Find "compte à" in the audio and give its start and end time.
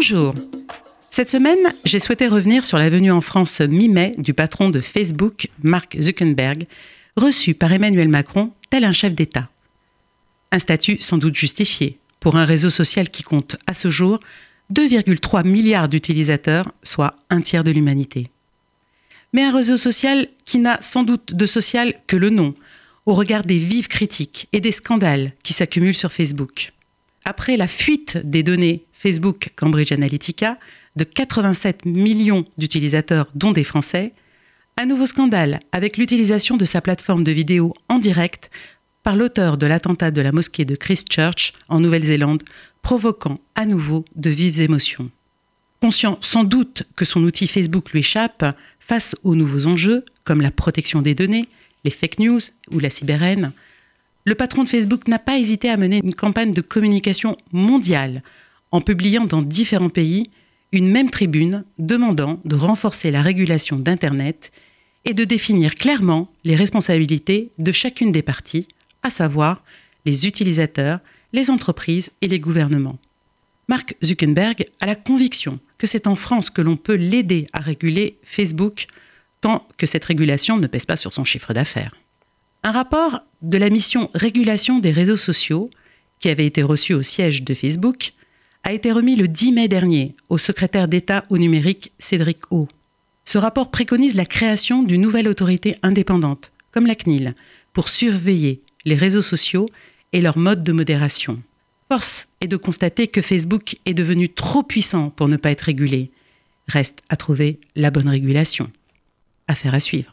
13.24-13.74